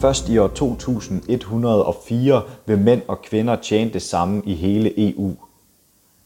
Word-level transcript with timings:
Først 0.00 0.28
i 0.28 0.38
år 0.38 0.48
2104 0.48 2.42
vil 2.66 2.78
mænd 2.78 3.02
og 3.08 3.22
kvinder 3.22 3.56
tjene 3.56 3.92
det 3.92 4.02
samme 4.02 4.42
i 4.44 4.54
hele 4.54 5.10
EU. 5.10 5.32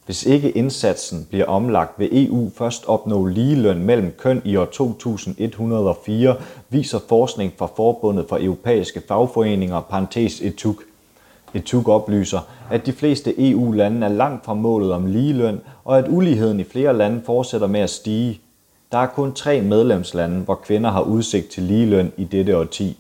Hvis 0.07 0.27
ikke 0.27 0.51
indsatsen 0.51 1.27
bliver 1.31 1.47
omlagt, 1.47 1.99
vil 1.99 2.27
EU 2.27 2.51
først 2.57 2.85
opnå 2.87 3.27
ligeløn 3.27 3.83
mellem 3.85 4.15
køn 4.19 4.43
i 4.45 4.57
år 4.57 4.65
2104, 4.65 6.37
viser 6.69 6.99
forskning 7.09 7.53
fra 7.59 7.69
Forbundet 7.77 8.27
for 8.29 8.39
Europæiske 8.41 9.03
Fagforeninger, 9.09 9.81
parentes 9.81 10.41
ETUC. 10.41 10.77
ETUC 11.55 11.89
oplyser, 11.89 12.41
at 12.71 12.87
de 12.87 12.93
fleste 12.93 13.51
EU-lande 13.51 14.07
er 14.07 14.11
langt 14.11 14.45
fra 14.45 14.55
målet 14.55 14.93
om 14.93 15.07
ligeløn, 15.07 15.61
og 15.85 15.99
at 15.99 16.09
uligheden 16.09 16.61
i 16.61 16.65
flere 16.65 16.97
lande 16.97 17.23
fortsætter 17.27 17.67
med 17.67 17.81
at 17.81 17.91
stige. 17.91 18.41
Der 18.93 18.99
er 18.99 19.07
kun 19.07 19.33
tre 19.33 19.61
medlemslande, 19.61 20.41
hvor 20.41 20.55
kvinder 20.55 20.91
har 20.91 21.03
udsigt 21.03 21.49
til 21.49 21.63
ligeløn 21.63 22.13
i 22.17 22.25
dette 22.25 22.59
årti. 22.59 22.97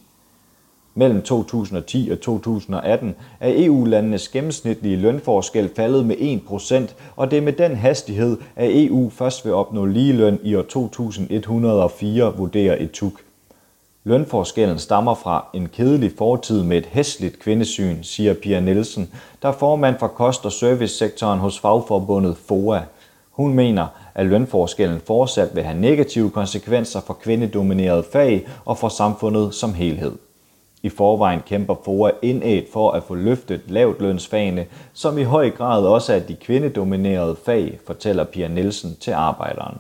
Mellem 0.95 1.23
2010 1.23 2.11
og 2.11 2.21
2018 2.21 3.15
er 3.41 3.53
EU-landenes 3.57 4.29
gennemsnitlige 4.29 4.97
lønforskel 4.97 5.71
faldet 5.77 6.07
med 6.07 6.17
1%, 6.17 6.95
og 7.17 7.31
det 7.31 7.37
er 7.37 7.43
med 7.43 7.53
den 7.53 7.77
hastighed, 7.77 8.37
at 8.57 8.85
EU 8.85 9.11
først 9.11 9.45
vil 9.45 9.55
opnå 9.55 9.85
ligeløn 9.87 10.39
i 10.43 10.55
år 10.55 10.63
2104, 10.63 12.37
vurderer 12.37 12.77
Etuk. 12.81 13.13
Lønforskellen 14.05 14.79
stammer 14.79 15.15
fra 15.15 15.47
en 15.55 15.69
kedelig 15.69 16.13
fortid 16.19 16.63
med 16.63 16.77
et 16.77 16.87
hæsligt 16.87 17.39
kvindesyn, 17.39 18.03
siger 18.03 18.35
Pia 18.35 18.61
Nielsen, 18.61 19.11
der 19.43 19.49
er 19.49 19.53
formand 19.53 19.99
for 19.99 20.07
kost- 20.07 20.47
og 20.47 20.53
servicesektoren 20.53 21.39
hos 21.39 21.59
fagforbundet 21.59 22.37
FOA. 22.49 22.81
Hun 23.31 23.55
mener, 23.55 23.87
at 24.15 24.27
lønforskellen 24.27 25.01
fortsat 25.07 25.55
vil 25.55 25.63
have 25.63 25.81
negative 25.81 26.31
konsekvenser 26.31 27.01
for 27.01 27.15
kvindedominerede 27.15 28.05
fag 28.13 28.49
og 28.65 28.79
for 28.79 28.89
samfundet 28.89 29.55
som 29.55 29.75
helhed. 29.75 30.13
I 30.83 30.89
forvejen 30.89 31.41
kæmper 31.47 31.75
FOA 31.85 32.11
indædt 32.23 32.73
for 32.73 32.91
at 32.91 33.03
få 33.03 33.15
løftet 33.15 33.61
lavtlønsfagene, 33.69 34.67
som 34.93 35.19
i 35.19 35.23
høj 35.23 35.51
grad 35.51 35.85
også 35.85 36.13
er 36.13 36.21
de 36.21 36.35
kvindedominerede 36.35 37.37
fag, 37.45 37.79
fortæller 37.87 38.25
Pia 38.25 38.49
Nielsen 38.49 38.97
til 39.01 39.11
arbejderen. 39.11 39.79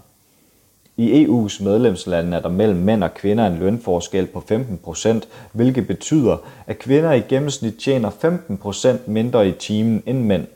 I 0.96 1.24
EU's 1.24 1.64
medlemslande 1.64 2.36
er 2.36 2.40
der 2.40 2.48
mellem 2.48 2.78
mænd 2.78 3.04
og 3.04 3.14
kvinder 3.14 3.46
en 3.46 3.58
lønforskel 3.58 4.26
på 4.26 4.40
15 4.40 4.78
procent, 4.78 5.28
hvilket 5.52 5.86
betyder, 5.86 6.36
at 6.66 6.78
kvinder 6.78 7.12
i 7.12 7.20
gennemsnit 7.20 7.74
tjener 7.74 8.10
15 8.10 8.56
procent 8.56 9.08
mindre 9.08 9.48
i 9.48 9.52
timen 9.52 10.02
end 10.06 10.18
mænd. 10.18 10.46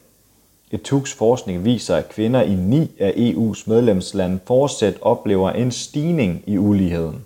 Etuks 0.71 1.15
forskning 1.15 1.65
viser, 1.65 1.97
at 1.97 2.09
kvinder 2.09 2.43
i 2.43 2.55
ni 2.55 2.91
af 2.99 3.11
EU's 3.11 3.63
medlemslande 3.67 4.39
fortsat 4.47 4.95
oplever 5.01 5.51
en 5.51 5.71
stigning 5.71 6.43
i 6.47 6.59
uligheden. 6.59 7.25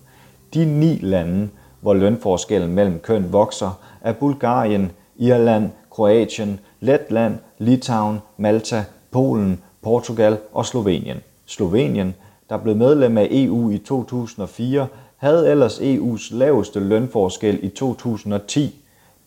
De 0.55 0.65
ni 0.65 0.99
lande 1.03 1.49
hvor 1.81 1.95
lønforskellen 1.95 2.75
mellem 2.75 2.99
køn 2.99 3.33
vokser, 3.33 3.79
er 4.01 4.13
Bulgarien, 4.13 4.91
Irland, 5.17 5.71
Kroatien, 5.91 6.61
Letland, 6.81 7.39
Litauen, 7.59 8.19
Malta, 8.37 8.85
Polen, 9.11 9.63
Portugal 9.83 10.39
og 10.53 10.67
Slovenien. 10.67 11.17
Slovenien, 11.47 12.15
der 12.51 12.57
blev 12.57 12.77
medlem 12.77 13.19
af 13.19 13.29
EU 13.31 13.71
i 13.71 13.79
2004, 13.79 14.87
havde 15.17 15.51
ellers 15.51 15.79
EU's 15.79 16.37
laveste 16.37 16.81
lønforskel 16.81 17.59
i 17.63 17.69
2010. 17.69 18.75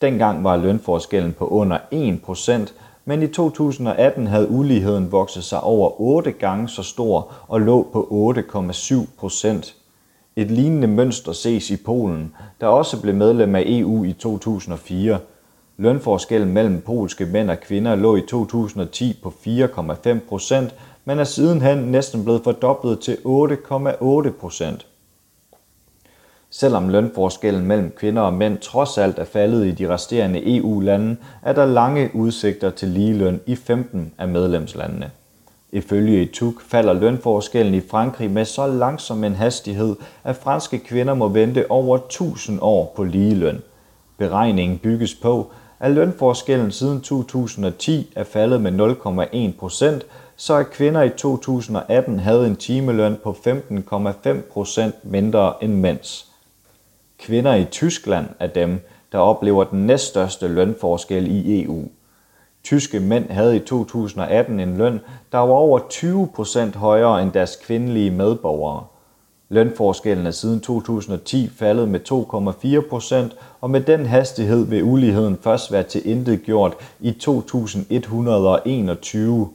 Dengang 0.01 0.43
var 0.43 0.57
lønforskellen 0.57 1.33
på 1.33 1.47
under 1.47 1.77
1%, 2.67 2.73
men 3.05 3.23
i 3.23 3.27
2018 3.27 4.27
havde 4.27 4.49
uligheden 4.49 5.11
vokset 5.11 5.43
sig 5.43 5.61
over 5.61 6.01
8 6.01 6.31
gange 6.31 6.69
så 6.69 6.83
stor 6.83 7.33
og 7.47 7.61
lå 7.61 7.87
på 7.93 8.33
8,7 8.37 8.95
procent. 9.17 9.75
Et 10.35 10.51
lignende 10.51 10.87
mønster 10.87 11.33
ses 11.33 11.71
i 11.71 11.77
Polen, 11.77 12.35
der 12.61 12.67
også 12.67 13.01
blev 13.01 13.15
medlem 13.15 13.55
af 13.55 13.63
EU 13.65 14.03
i 14.03 14.13
2004. 14.13 15.19
Lønforskellen 15.77 16.53
mellem 16.53 16.81
polske 16.81 17.25
mænd 17.25 17.49
og 17.49 17.59
kvinder 17.59 17.95
lå 17.95 18.15
i 18.15 18.21
2010 18.21 19.19
på 19.23 19.33
4,5 19.47 20.19
procent, 20.29 20.75
men 21.05 21.19
er 21.19 21.23
sidenhen 21.23 21.77
næsten 21.77 22.23
blevet 22.23 22.43
fordoblet 22.43 22.99
til 22.99 23.17
8,8 23.25 24.31
procent. 24.39 24.85
Selvom 26.49 26.89
lønforskellen 26.89 27.65
mellem 27.65 27.91
kvinder 27.97 28.21
og 28.21 28.33
mænd 28.33 28.57
trods 28.57 28.97
alt 28.97 29.19
er 29.19 29.25
faldet 29.25 29.65
i 29.65 29.71
de 29.71 29.89
resterende 29.89 30.57
EU-lande, 30.57 31.17
er 31.41 31.53
der 31.53 31.65
lange 31.65 32.09
udsigter 32.13 32.69
til 32.69 32.87
ligeløn 32.87 33.39
i 33.45 33.55
15 33.55 34.13
af 34.17 34.27
medlemslandene. 34.27 35.11
Ifølge 35.73 36.21
Etuk 36.21 36.61
falder 36.61 36.93
lønforskellen 36.93 37.73
i 37.73 37.81
Frankrig 37.89 38.31
med 38.31 38.45
så 38.45 38.67
langsom 38.67 39.23
en 39.23 39.35
hastighed, 39.35 39.95
at 40.23 40.35
franske 40.35 40.79
kvinder 40.79 41.13
må 41.13 41.27
vente 41.27 41.71
over 41.71 41.97
1000 41.97 42.59
år 42.61 42.93
på 42.95 43.03
ligeløn. 43.03 43.61
Beregningen 44.17 44.77
bygges 44.77 45.15
på, 45.15 45.51
at 45.79 45.91
lønforskellen 45.91 46.71
siden 46.71 47.01
2010 47.01 48.13
er 48.15 48.23
faldet 48.23 48.61
med 48.61 48.71
0,1 49.51 49.59
procent, 49.59 50.05
så 50.35 50.55
at 50.55 50.69
kvinder 50.69 51.01
i 51.01 51.09
2018 51.09 52.19
havde 52.19 52.47
en 52.47 52.55
timeløn 52.55 53.17
på 53.23 53.35
15,5 53.47 54.41
procent 54.51 54.95
mindre 55.03 55.53
end 55.61 55.73
mænds. 55.73 56.31
Kvinder 57.19 57.55
i 57.55 57.65
Tyskland 57.65 58.25
er 58.39 58.47
dem, 58.47 58.79
der 59.11 59.17
oplever 59.17 59.63
den 59.63 59.87
næststørste 59.87 60.47
lønforskel 60.47 61.27
i 61.27 61.63
EU. 61.63 61.83
Tyske 62.63 62.99
mænd 62.99 63.29
havde 63.29 63.55
i 63.55 63.59
2018 63.59 64.59
en 64.59 64.77
løn, 64.77 64.99
der 65.31 65.37
var 65.37 65.53
over 65.53 65.79
20 65.89 66.29
procent 66.35 66.75
højere 66.75 67.21
end 67.21 67.31
deres 67.31 67.55
kvindelige 67.55 68.11
medborgere. 68.11 68.83
Lønforskellen 69.49 70.25
er 70.25 70.31
siden 70.31 70.59
2010 70.59 71.49
faldet 71.57 71.89
med 71.89 71.99
2,4 72.83 72.89
procent, 72.89 73.35
og 73.61 73.69
med 73.69 73.81
den 73.81 74.05
hastighed 74.05 74.65
vil 74.65 74.83
uligheden 74.83 75.37
først 75.41 75.71
være 75.71 75.83
til 75.83 76.09
intet 76.09 76.43
gjort 76.43 76.73
i 76.99 77.11
2121. 77.11 79.49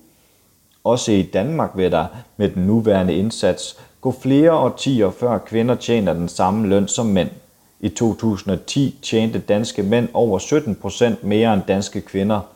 Også 0.85 1.13
i 1.13 1.23
Danmark 1.23 1.71
vil 1.75 1.93
der 1.93 2.07
med 2.37 2.49
den 2.49 2.67
nuværende 2.67 3.15
indsats 3.15 3.77
gå 4.01 4.15
flere 4.23 4.53
årtier 4.53 5.11
før 5.11 5.39
kvinder 5.39 5.75
tjener 5.75 6.13
den 6.13 6.29
samme 6.29 6.69
løn 6.69 6.89
som 6.89 7.07
mænd. 7.07 7.29
I 7.81 7.89
2010 7.89 8.99
tjente 9.03 9.39
danske 9.39 9.83
mænd 9.83 10.09
over 10.15 10.39
17 10.39 10.75
procent 10.75 11.25
mere 11.25 11.55
end 11.55 11.63
danske 11.69 12.01
kvinder– 12.01 12.41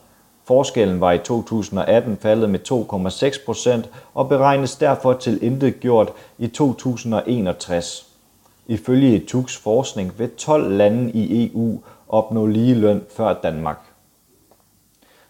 Forskellen 0.45 1.01
var 1.01 1.11
i 1.11 1.17
2018 1.17 2.17
faldet 2.17 2.49
med 2.49 2.59
2,6 2.71 3.45
procent 3.45 3.89
og 4.13 4.29
beregnes 4.29 4.75
derfor 4.75 5.13
til 5.13 5.43
intet 5.43 5.79
gjort 5.79 6.11
i 6.37 6.47
2061. 6.47 8.07
Ifølge 8.67 9.15
ETUCs 9.15 9.57
forskning 9.57 10.19
vil 10.19 10.29
12 10.29 10.71
lande 10.71 11.11
i 11.11 11.51
EU 11.51 11.79
opnå 12.09 12.45
lige 12.45 12.75
løn 12.75 13.01
før 13.09 13.33
Danmark. 13.33 13.79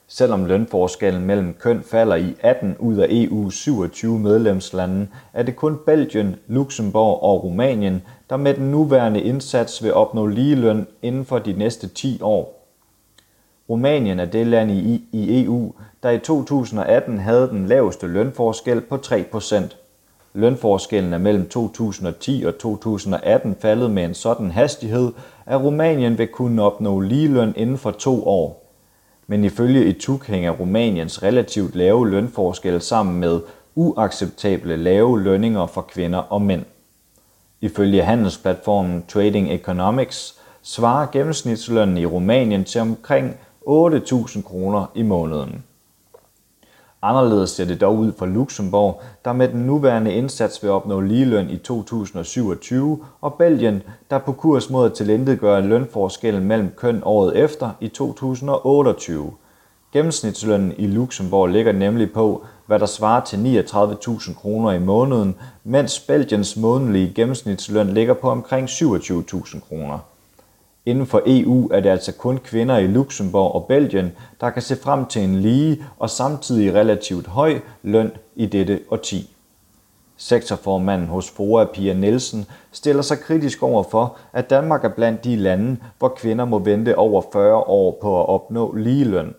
Selvom 0.07 0.46
lønforskellen 0.46 1.25
mellem 1.25 1.53
køn 1.59 1.84
falder 1.84 2.16
i 2.16 2.35
18 2.40 2.75
ud 2.79 2.96
af 2.96 3.07
EU's 3.07 3.52
27 3.52 4.19
medlemslande, 4.19 5.07
er 5.34 5.44
det 5.44 5.56
kun 5.56 5.79
Belgien, 5.85 6.35
Luxembourg 6.47 7.23
og 7.23 7.44
Rumænien, 7.44 8.02
der 8.29 8.38
med 8.38 8.53
den 8.53 8.72
nuværende 8.72 9.22
indsats 9.22 9.84
vil 9.84 9.94
opnå 9.94 10.28
ligeløn 10.28 10.88
inden 11.02 11.25
for 11.25 11.40
de 11.40 11.53
næste 11.53 11.88
10 11.88 12.19
år. 12.22 12.62
Rumænien 13.73 14.19
er 14.19 14.25
det 14.25 14.47
land 14.47 14.72
i, 14.72 15.03
i 15.11 15.44
EU, 15.44 15.73
der 16.03 16.09
i 16.09 16.19
2018 16.19 17.17
havde 17.17 17.50
den 17.50 17.66
laveste 17.66 18.07
lønforskel 18.07 18.81
på 18.81 18.95
3%. 18.95 19.63
Lønforskellen 20.34 21.13
er 21.13 21.17
mellem 21.17 21.50
2010 21.50 22.44
og 22.47 22.57
2018 22.57 23.56
faldet 23.61 23.91
med 23.91 24.06
en 24.06 24.13
sådan 24.13 24.51
hastighed, 24.51 25.11
at 25.45 25.61
Rumænien 25.61 26.17
vil 26.17 26.28
kunne 26.28 26.63
opnå 26.63 27.00
ligeløn 27.00 27.53
inden 27.57 27.78
for 27.78 27.91
to 27.91 28.28
år. 28.28 28.66
Men 29.28 29.44
ifølge 29.44 29.85
ETUC 29.85 30.25
hænger 30.28 30.51
Rumæniens 30.51 31.23
relativt 31.23 31.75
lave 31.75 32.09
lønforskel 32.09 32.81
sammen 32.81 33.20
med 33.20 33.41
uacceptable 33.75 34.75
lave 34.75 35.22
lønninger 35.22 35.66
for 35.67 35.81
kvinder 35.81 36.20
og 36.20 36.41
mænd. 36.41 36.64
Ifølge 37.61 38.03
handelsplatformen 38.03 39.03
Trading 39.08 39.53
Economics 39.53 40.35
svarer 40.61 41.08
gennemsnitslønnen 41.11 41.97
i 41.97 42.05
Rumænien 42.05 42.64
til 42.64 42.81
omkring 42.81 43.37
8.000 43.67 44.41
kroner 44.41 44.85
i 44.95 45.03
måneden. 45.03 45.63
Anderledes 47.01 47.49
ser 47.49 47.65
det 47.65 47.81
dog 47.81 47.97
ud 47.97 48.11
for 48.17 48.25
Luxembourg, 48.25 49.01
der 49.25 49.33
med 49.33 49.47
den 49.47 49.59
nuværende 49.59 50.13
indsats 50.13 50.63
vil 50.63 50.71
opnå 50.71 50.99
ligeløn 50.99 51.49
i 51.49 51.57
2027, 51.57 52.99
og 53.21 53.33
Belgien, 53.33 53.81
der 54.09 54.15
er 54.15 54.19
på 54.19 54.31
kurs 54.31 54.69
mod 54.69 54.85
at 54.85 54.93
tilindegøre 54.93 55.61
lønforskellen 55.61 56.47
mellem 56.47 56.71
køn 56.77 57.01
året 57.05 57.37
efter 57.37 57.69
i 57.81 57.87
2028. 57.87 59.31
Gennemsnitslønnen 59.93 60.73
i 60.77 60.87
Luxembourg 60.87 61.47
ligger 61.47 61.71
nemlig 61.71 62.13
på, 62.13 62.45
hvad 62.65 62.79
der 62.79 62.85
svarer 62.85 63.23
til 63.23 63.65
39.000 63.67 64.33
kroner 64.33 64.71
i 64.71 64.79
måneden, 64.79 65.35
mens 65.63 65.99
Belgiens 65.99 66.57
månedlige 66.57 67.13
gennemsnitsløn 67.13 67.93
ligger 67.93 68.13
på 68.13 68.29
omkring 68.29 68.67
27.000 68.67 69.59
kroner. 69.59 69.99
Inden 70.85 71.06
for 71.06 71.22
EU 71.26 71.70
er 71.72 71.80
det 71.80 71.90
altså 71.90 72.12
kun 72.14 72.38
kvinder 72.38 72.78
i 72.78 72.88
Luxembourg 72.88 73.56
og 73.56 73.66
Belgien, 73.68 74.12
der 74.41 74.50
kan 74.50 74.62
se 74.62 74.76
frem 74.76 75.06
til 75.06 75.22
en 75.22 75.41
lige 75.41 75.85
og 76.00 76.09
samtidig 76.09 76.74
relativt 76.74 77.28
høj 77.28 77.59
løn 77.84 78.12
i 78.35 78.46
dette 78.46 78.80
årti. 78.91 79.30
Sektorformanden 80.18 81.08
hos 81.08 81.30
FOA, 81.30 81.66
Pia 81.66 81.94
Nielsen, 81.94 82.46
stiller 82.72 83.02
sig 83.02 83.20
kritisk 83.20 83.64
over 83.64 83.84
for, 83.84 84.18
at 84.34 84.50
Danmark 84.50 84.84
er 84.84 84.90
blandt 84.90 85.24
de 85.24 85.35
lande, 85.35 85.78
hvor 86.00 86.09
kvinder 86.09 86.46
må 86.46 86.59
vente 86.59 86.97
over 86.97 87.22
40 87.34 87.56
år 87.56 87.97
på 88.02 88.22
at 88.22 88.30
opnå 88.30 88.74
ligeløn. 88.74 89.34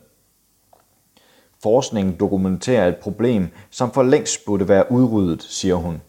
Forskningen 1.63 2.17
dokumenterer 2.21 2.89
et 2.89 2.97
problem, 2.97 3.49
som 3.71 3.91
for 3.91 4.03
længst 4.03 4.45
burde 4.47 4.69
være 4.69 4.93
udryddet, 4.93 5.43
siger 5.43 5.75
hun. 5.75 6.03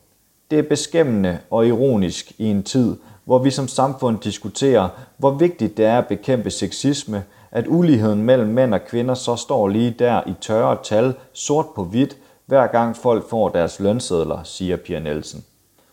Det 0.52 0.60
er 0.60 0.64
beskæmmende 0.64 1.40
og 1.50 1.68
ironisk 1.68 2.32
i 2.38 2.46
en 2.46 2.64
tid, 2.64 2.96
hvor 3.26 3.40
vi 3.40 3.52
som 3.52 3.68
samfund 3.68 4.20
diskuterer, 4.20 4.90
hvor 5.18 5.32
vigtigt 5.32 5.78
det 5.78 5.86
er 5.86 5.98
at 5.98 6.08
bekæmpe 6.08 6.50
sexisme, 6.50 7.24
at 7.52 7.66
uligheden 7.68 8.24
mellem 8.24 8.48
mænd 8.48 8.74
og 8.74 8.86
kvinder 8.86 9.14
så 9.14 9.36
står 9.36 9.68
lige 9.68 9.96
der 10.00 10.22
i 10.28 10.34
tørre 10.42 10.78
tal, 10.84 11.14
sort 11.34 11.66
på 11.76 11.84
hvidt, 11.84 12.18
hver 12.46 12.68
gang 12.68 12.98
folk 12.98 13.30
får 13.30 13.50
deres 13.50 13.80
lønsedler, 13.80 14.44
siger 14.44 14.78
Pia 14.78 15.00
Nielsen. 15.00 15.44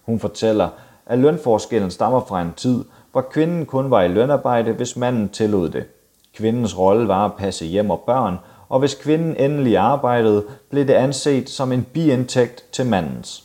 Hun 0.03 0.21
fortæller, 0.21 0.69
at 1.07 1.19
lønforskellen 1.19 1.91
stammer 1.91 2.21
fra 2.29 2.43
en 2.43 2.53
tid, 2.57 2.85
hvor 3.13 3.21
kvinden 3.21 3.67
kun 3.67 3.91
var 3.91 4.03
i 4.03 4.09
lønarbejde, 4.09 4.73
hvis 4.73 4.97
manden 4.97 5.29
tillod 5.29 5.69
det. 5.69 5.85
Kvindens 6.35 6.79
rolle 6.79 7.09
var 7.09 7.25
at 7.25 7.35
passe 7.39 7.65
hjem 7.67 7.91
og 7.91 8.01
børn, 8.01 8.39
og 8.69 8.79
hvis 8.79 8.95
kvinden 8.95 9.37
endelig 9.37 9.77
arbejdede, 9.77 10.45
blev 10.71 10.87
det 10.87 10.95
anset 10.95 11.51
som 11.51 11.73
en 11.73 11.87
biindtægt 11.93 12.65
til 12.73 12.87
mandens. 12.87 13.45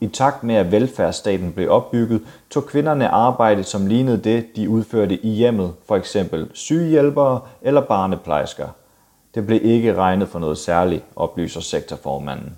I 0.00 0.06
takt 0.06 0.42
med 0.42 0.54
at 0.54 0.72
velfærdsstaten 0.72 1.52
blev 1.52 1.70
opbygget, 1.70 2.22
tog 2.50 2.66
kvinderne 2.66 3.08
arbejde, 3.08 3.64
som 3.64 3.86
lignede 3.86 4.18
det, 4.18 4.56
de 4.56 4.68
udførte 4.68 5.26
i 5.26 5.28
hjemmet, 5.28 5.72
for 5.88 5.96
eksempel 5.96 6.50
sygehjælpere 6.52 7.40
eller 7.62 7.80
barneplejersker. 7.80 8.68
Det 9.34 9.46
blev 9.46 9.60
ikke 9.62 9.94
regnet 9.94 10.28
for 10.28 10.38
noget 10.38 10.58
særligt, 10.58 11.04
oplyser 11.16 11.60
sektorformanden. 11.60 12.56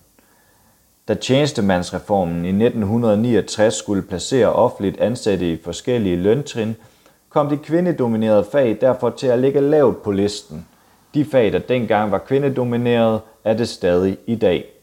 Da 1.09 1.15
tjenestemandsreformen 1.15 2.45
i 2.45 2.49
1969 2.49 3.75
skulle 3.75 4.03
placere 4.03 4.53
offentligt 4.53 5.01
ansatte 5.01 5.53
i 5.53 5.63
forskellige 5.65 6.17
løntrin, 6.17 6.77
kom 7.29 7.49
de 7.49 7.57
kvindedominerede 7.57 8.47
fag 8.53 8.79
derfor 8.81 9.11
til 9.11 9.27
at 9.27 9.39
ligge 9.39 9.61
lavt 9.61 10.03
på 10.03 10.11
listen. 10.11 10.67
De 11.15 11.25
fag, 11.25 11.53
der 11.53 11.59
dengang 11.59 12.11
var 12.11 12.19
kvindedominerede, 12.19 13.21
er 13.45 13.55
det 13.55 13.69
stadig 13.69 14.19
i 14.27 14.35
dag. 14.35 14.78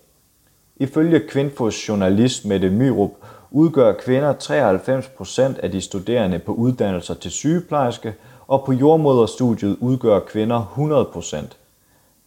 Ifølge 0.78 1.20
Kvinfos 1.20 1.90
journalist 1.90 2.46
Mette 2.46 2.70
Myrup 2.70 3.12
udgør 3.52 3.94
kvinder 3.94 4.34
93% 4.34 5.60
af 5.64 5.72
de 5.72 5.82
studerende 5.82 6.40
på 6.40 6.54
uddannelser 6.54 7.14
til 7.14 7.32
sygeplejerske, 7.32 8.14
og 8.48 8.64
på 8.66 8.74
jordmoderstudiet 8.74 9.78
udgør 9.80 10.20
kvinder 10.20 11.14
100%. 11.16 11.56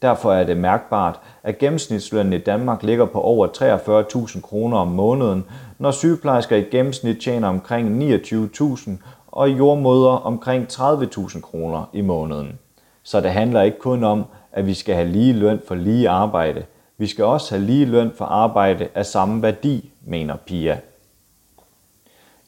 Derfor 0.03 0.33
er 0.33 0.45
det 0.45 0.56
mærkbart, 0.56 1.21
at 1.43 1.59
gennemsnitslønnen 1.59 2.33
i 2.33 2.39
Danmark 2.39 2.83
ligger 2.83 3.05
på 3.05 3.21
over 3.21 3.47
43.000 3.47 4.41
kroner 4.41 4.77
om 4.77 4.89
måneden, 4.89 5.45
når 5.79 5.91
sygeplejersker 5.91 6.56
i 6.56 6.62
gennemsnit 6.62 7.19
tjener 7.19 7.49
omkring 7.49 8.12
29.000 8.15 8.91
og 9.27 9.50
jordmoder 9.50 10.11
omkring 10.11 10.67
30.000 10.73 11.41
kroner 11.41 11.91
i 11.93 12.00
måneden. 12.00 12.59
Så 13.03 13.21
det 13.21 13.31
handler 13.31 13.62
ikke 13.62 13.79
kun 13.79 14.05
om, 14.05 14.25
at 14.53 14.67
vi 14.67 14.75
skal 14.75 14.95
have 14.95 15.09
lige 15.09 15.33
løn 15.33 15.61
for 15.67 15.75
lige 15.75 16.09
arbejde– 16.09 16.65
vi 16.99 17.06
skal 17.06 17.25
også 17.25 17.55
have 17.55 17.67
lige 17.67 17.87
løn 17.87 18.12
for 18.17 18.25
arbejde 18.25 18.89
af 18.95 19.06
samme 19.06 19.43
værdi, 19.43 19.91
mener 20.05 20.37
Pia. 20.37 20.79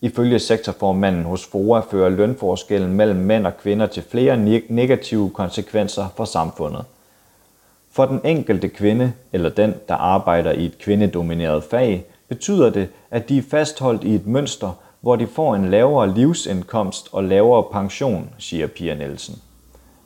Ifølge 0.00 0.38
sektorformanden 0.38 1.24
hos 1.24 1.46
FOA 1.46 1.80
fører 1.80 2.08
lønforskellen 2.08 2.92
mellem 2.92 3.18
mænd 3.18 3.46
og 3.46 3.56
kvinder 3.56 3.86
til 3.86 4.02
flere 4.02 4.36
negative 4.68 5.30
konsekvenser 5.30 6.06
for 6.16 6.24
samfundet. 6.24 6.84
For 7.92 8.06
den 8.06 8.20
enkelte 8.24 8.68
kvinde, 8.68 9.12
eller 9.32 9.50
den, 9.50 9.74
der 9.88 9.94
arbejder 9.94 10.52
i 10.52 10.66
et 10.66 10.78
kvindedomineret 10.78 11.64
fag, 11.64 12.04
betyder 12.28 12.70
det, 12.70 12.88
at 13.10 13.28
de 13.28 13.38
er 13.38 13.42
fastholdt 13.50 14.04
i 14.04 14.14
et 14.14 14.26
mønster, 14.26 14.72
hvor 15.00 15.16
de 15.16 15.26
får 15.26 15.54
en 15.54 15.70
lavere 15.70 16.14
livsindkomst 16.14 17.08
og 17.12 17.24
lavere 17.24 17.64
pension, 17.72 18.30
siger 18.38 18.66
Pia 18.66 18.94
Nielsen. 18.94 19.42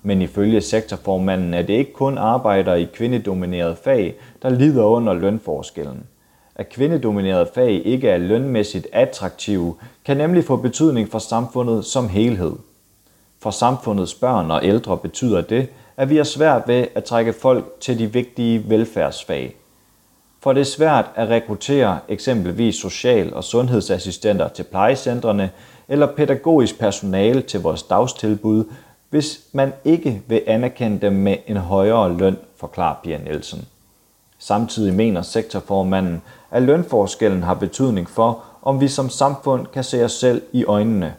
Men 0.06 0.22
ifølge 0.22 0.60
sektorformanden 0.60 1.54
er 1.54 1.62
det 1.62 1.74
ikke 1.74 1.92
kun 1.92 2.18
arbejdere 2.18 2.80
i 2.80 2.88
kvindedominerede 2.94 3.76
fag, 3.84 4.14
der 4.42 4.50
lider 4.50 4.84
under 4.84 5.14
lønforskellen. 5.14 6.06
At 6.54 6.68
kvindedominerede 6.68 7.48
fag 7.54 7.86
ikke 7.86 8.08
er 8.08 8.18
lønmæssigt 8.18 8.86
attraktive, 8.92 9.74
kan 10.04 10.16
nemlig 10.16 10.44
få 10.44 10.56
betydning 10.56 11.08
for 11.10 11.18
samfundet 11.18 11.84
som 11.84 12.08
helhed. 12.08 12.52
For 13.42 13.50
samfundets 13.50 14.14
børn 14.14 14.50
og 14.50 14.64
ældre 14.64 14.96
betyder 14.96 15.40
det, 15.40 15.68
at 15.96 16.10
vi 16.10 16.16
har 16.16 16.24
svært 16.24 16.62
ved 16.66 16.86
at 16.94 17.04
trække 17.04 17.32
folk 17.32 17.80
til 17.80 17.98
de 17.98 18.12
vigtige 18.12 18.64
velfærdsfag. 18.68 19.56
For 20.40 20.52
det 20.52 20.60
er 20.60 20.64
svært 20.64 21.10
at 21.14 21.28
rekruttere 21.28 21.98
eksempelvis 22.08 22.74
social- 22.74 23.34
og 23.34 23.44
sundhedsassistenter 23.44 24.48
til 24.48 24.62
plejecentrene 24.62 25.50
eller 25.88 26.06
pædagogisk 26.06 26.78
personale 26.78 27.40
til 27.40 27.60
vores 27.60 27.82
dagstilbud, 27.82 28.64
hvis 29.10 29.40
man 29.52 29.72
ikke 29.84 30.22
vil 30.26 30.42
anerkende 30.46 31.00
dem 31.00 31.12
med 31.12 31.36
en 31.46 31.56
højere 31.56 32.16
løn, 32.16 32.36
forklarer 32.56 32.96
Pia 33.02 33.18
Nielsen. 33.18 33.68
Samtidig 34.38 34.94
mener 34.94 35.22
sektorformanden, 35.22 36.22
at 36.50 36.62
lønforskellen 36.62 37.42
har 37.42 37.54
betydning 37.54 38.10
for, 38.10 38.44
om 38.62 38.80
vi 38.80 38.88
som 38.88 39.10
samfund 39.10 39.66
kan 39.66 39.84
se 39.84 40.04
os 40.04 40.12
selv 40.12 40.42
i 40.52 40.64
øjnene. 40.64 41.14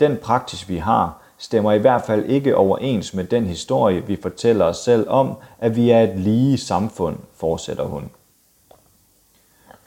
Den 0.00 0.16
praksis, 0.16 0.68
vi 0.68 0.76
har, 0.76 1.18
stemmer 1.38 1.72
i 1.72 1.78
hvert 1.78 2.02
fald 2.02 2.24
ikke 2.24 2.56
overens 2.56 3.14
med 3.14 3.24
den 3.24 3.46
historie, 3.46 4.06
vi 4.06 4.18
fortæller 4.22 4.64
os 4.64 4.76
selv 4.76 5.08
om, 5.08 5.34
at 5.58 5.76
vi 5.76 5.90
er 5.90 6.00
et 6.00 6.18
lige 6.18 6.58
samfund, 6.58 7.16
fortsætter 7.36 7.84
hun. 7.84 8.10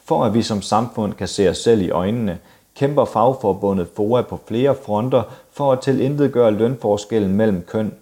For 0.04 0.24
at 0.24 0.34
vi 0.34 0.42
som 0.42 0.62
samfund 0.62 1.12
kan 1.12 1.28
se 1.28 1.48
os 1.48 1.58
selv 1.58 1.80
i 1.80 1.90
øjnene, 1.90 2.38
kæmper 2.78 3.04
fagforbundet 3.04 3.88
FOA 3.96 4.22
på 4.22 4.40
flere 4.46 4.74
fronter 4.74 5.22
for 5.50 5.72
at 5.72 5.80
tilintetgøre 5.80 6.50
lønforskellen 6.50 7.36
mellem 7.36 7.64
køn. 7.68 7.94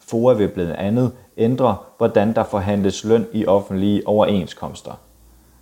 FOA 0.00 0.34
vil 0.34 0.48
blandt 0.48 0.72
andet 0.72 1.12
ændre, 1.36 1.76
hvordan 1.98 2.34
der 2.34 2.44
forhandles 2.44 3.04
løn 3.04 3.26
i 3.32 3.46
offentlige 3.46 4.08
overenskomster. 4.08 4.92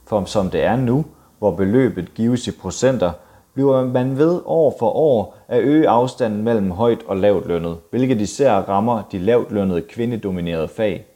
For 0.07 0.25
som 0.25 0.51
det 0.51 0.63
er 0.63 0.77
nu, 0.77 1.05
hvor 1.39 1.51
beløbet 1.51 2.15
gives 2.15 2.49
i 2.49 2.51
procenter, 2.51 3.11
bliver 3.55 3.85
man 3.85 4.19
ved 4.19 4.41
år 4.45 4.77
for 4.79 4.91
år 4.91 5.37
at 5.49 5.63
øge 5.63 5.89
afstanden 5.89 6.43
mellem 6.43 6.71
højt 6.71 7.03
og 7.07 7.17
lavt 7.17 7.47
lønnet, 7.47 7.77
hvilket 7.91 8.21
især 8.21 8.53
rammer 8.53 9.03
de 9.13 9.19
lavt 9.19 9.53
lønnede 9.53 9.83
kvindedominerede 9.83 10.69
fag. 10.69 11.07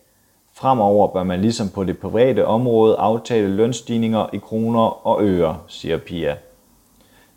Fremover 0.54 1.08
bør 1.08 1.24
man 1.24 1.40
ligesom 1.40 1.68
på 1.68 1.84
det 1.84 1.98
private 1.98 2.46
område 2.46 2.96
aftale 2.96 3.48
lønstigninger 3.48 4.26
i 4.32 4.38
kroner 4.38 5.06
og 5.06 5.22
øre, 5.22 5.56
siger 5.66 5.98
Pia. 5.98 6.36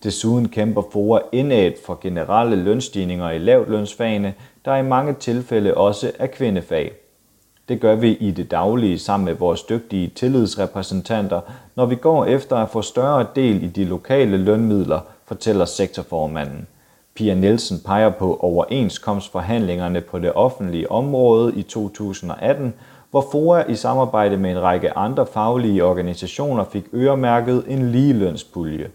Desuden 0.03 0.49
kæmper 0.49 0.81
FOA 0.91 1.19
indad 1.31 1.71
for 1.85 1.99
generelle 2.01 2.55
lønstigninger 2.55 3.31
i 3.31 3.37
lavtlønsfagene, 3.37 4.33
der 4.65 4.75
i 4.75 4.83
mange 4.83 5.13
tilfælde 5.13 5.73
også 5.73 6.11
er 6.19 6.27
kvindefag. 6.27 6.91
Det 7.69 7.81
gør 7.81 7.95
vi 7.95 8.11
i 8.11 8.31
det 8.31 8.51
daglige 8.51 8.99
sammen 8.99 9.25
med 9.25 9.33
vores 9.33 9.63
dygtige 9.63 10.07
tillidsrepræsentanter, 10.07 11.41
når 11.75 11.85
vi 11.85 11.95
går 11.95 12.25
efter 12.25 12.55
at 12.55 12.69
få 12.69 12.81
større 12.81 13.25
del 13.35 13.63
i 13.63 13.67
de 13.67 13.85
lokale 13.85 14.37
lønmidler, 14.37 14.99
fortæller 15.25 15.65
sektorformanden. 15.65 16.67
Pia 17.15 17.33
Nielsen 17.33 17.77
peger 17.85 18.09
på 18.09 18.37
overenskomstforhandlingerne 18.41 20.01
på 20.01 20.19
det 20.19 20.33
offentlige 20.33 20.91
område 20.91 21.53
i 21.55 21.63
2018, 21.63 22.73
hvor 23.11 23.27
FOA 23.31 23.63
i 23.69 23.75
samarbejde 23.75 24.37
med 24.37 24.51
en 24.51 24.61
række 24.61 24.97
andre 24.97 25.25
faglige 25.25 25.83
organisationer 25.83 26.63
fik 26.63 26.83
øremærket 26.93 27.63
en 27.67 27.91
ligelønspulje. 27.91 28.89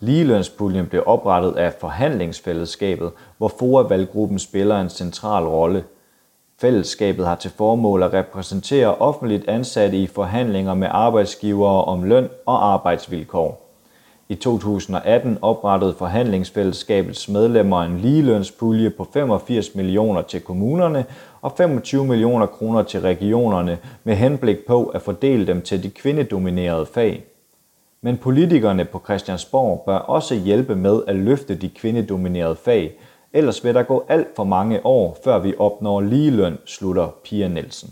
Ligelønspuljen 0.00 0.86
blev 0.86 1.02
oprettet 1.06 1.56
af 1.56 1.72
forhandlingsfællesskabet, 1.80 3.10
hvor 3.38 3.48
FOA-valggruppen 3.48 4.38
spiller 4.38 4.80
en 4.80 4.88
central 4.88 5.44
rolle. 5.44 5.84
Fællesskabet 6.60 7.26
har 7.26 7.34
til 7.34 7.50
formål 7.56 8.02
at 8.02 8.12
repræsentere 8.12 8.94
offentligt 8.94 9.48
ansatte 9.48 9.98
i 9.98 10.06
forhandlinger 10.06 10.74
med 10.74 10.88
arbejdsgivere 10.90 11.84
om 11.84 12.02
løn 12.02 12.28
og 12.46 12.72
arbejdsvilkår. 12.72 13.62
I 14.28 14.34
2018 14.34 15.38
oprettede 15.42 15.94
forhandlingsfællesskabets 15.98 17.28
medlemmer 17.28 17.82
en 17.82 17.98
ligelønspulje 17.98 18.90
på 18.90 19.08
85 19.12 19.74
millioner 19.74 20.22
til 20.22 20.40
kommunerne 20.40 21.04
og 21.42 21.52
25 21.56 22.04
millioner 22.04 22.46
kroner 22.46 22.82
til 22.82 23.00
regionerne 23.00 23.78
med 24.04 24.14
henblik 24.14 24.66
på 24.66 24.84
at 24.84 25.02
fordele 25.02 25.46
dem 25.46 25.62
til 25.62 25.82
de 25.82 25.90
kvindedominerede 25.90 26.86
fag. 26.86 27.24
Men 28.02 28.16
politikerne 28.16 28.84
på 28.84 29.02
Christiansborg 29.04 29.82
bør 29.86 29.96
også 29.96 30.34
hjælpe 30.34 30.76
med 30.76 31.02
at 31.08 31.16
løfte 31.16 31.54
de 31.54 31.68
kvindedominerede 31.68 32.56
fag, 32.64 32.92
ellers 33.32 33.64
vil 33.64 33.74
der 33.74 33.82
gå 33.82 34.06
alt 34.08 34.28
for 34.36 34.44
mange 34.44 34.86
år, 34.86 35.18
før 35.24 35.38
vi 35.38 35.54
opnår 35.58 36.00
ligeløn, 36.00 36.58
slutter 36.66 37.08
Pia 37.24 37.48
Nielsen. 37.48 37.90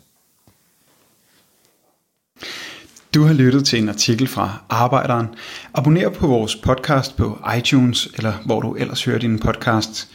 Du 3.14 3.22
har 3.22 3.34
lyttet 3.34 3.66
til 3.66 3.82
en 3.82 3.88
artikel 3.88 4.26
fra 4.26 4.62
Arbejderen. 4.68 5.26
Abonner 5.74 6.08
på 6.08 6.26
vores 6.26 6.56
podcast 6.56 7.16
på 7.16 7.38
iTunes, 7.58 8.06
eller 8.16 8.32
hvor 8.46 8.60
du 8.60 8.74
ellers 8.74 9.04
hører 9.04 9.18
din 9.18 9.38
podcast. 9.38 10.08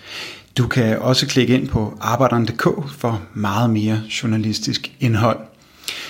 Du 0.58 0.67
kan 0.67 1.00
også 1.00 1.27
klikke 1.27 1.53
ind 1.53 1.67
på 1.67 1.93
arbejderen.dk 2.01 2.89
for 2.89 3.22
meget 3.34 3.69
mere 3.69 4.01
journalistisk 4.24 4.96
indhold. 5.00 5.49